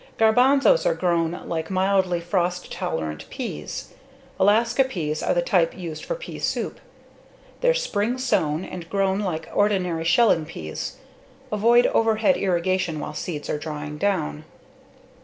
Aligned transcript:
Garbanzos 0.17 0.83
are 0.87 0.95
grown 0.95 1.33
like 1.47 1.69
mildly 1.69 2.19
frost 2.19 2.71
tolerant 2.71 3.29
peas. 3.29 3.93
Alaska 4.39 4.83
peas 4.83 5.21
are 5.21 5.35
the 5.35 5.43
type 5.43 5.77
used 5.77 6.03
for 6.05 6.15
pea 6.15 6.39
soup. 6.39 6.79
They're 7.59 7.75
spring 7.75 8.17
sown 8.17 8.65
and 8.65 8.89
grown 8.89 9.19
like 9.19 9.47
ordinary 9.53 10.03
shelling 10.05 10.47
peas. 10.47 10.95
Avoid 11.51 11.85
overhead 11.85 12.35
irrigation 12.35 12.99
while 12.99 13.13
seeds 13.13 13.47
are 13.47 13.59
drying 13.59 13.99
down. 13.99 14.43